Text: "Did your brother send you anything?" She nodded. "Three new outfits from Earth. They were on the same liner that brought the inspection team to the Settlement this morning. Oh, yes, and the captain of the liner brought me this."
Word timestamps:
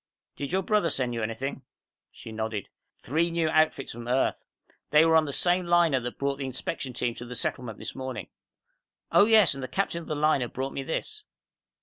"Did 0.35 0.51
your 0.51 0.63
brother 0.63 0.89
send 0.89 1.13
you 1.13 1.21
anything?" 1.21 1.61
She 2.09 2.31
nodded. 2.31 2.69
"Three 2.97 3.29
new 3.29 3.47
outfits 3.49 3.91
from 3.91 4.07
Earth. 4.07 4.43
They 4.89 5.05
were 5.05 5.15
on 5.15 5.25
the 5.25 5.31
same 5.31 5.67
liner 5.67 5.99
that 5.99 6.17
brought 6.17 6.37
the 6.37 6.45
inspection 6.47 6.91
team 6.93 7.13
to 7.13 7.25
the 7.25 7.35
Settlement 7.35 7.77
this 7.77 7.93
morning. 7.93 8.29
Oh, 9.11 9.25
yes, 9.27 9.53
and 9.53 9.61
the 9.61 9.67
captain 9.67 10.01
of 10.01 10.07
the 10.07 10.15
liner 10.15 10.47
brought 10.47 10.73
me 10.73 10.81
this." 10.81 11.23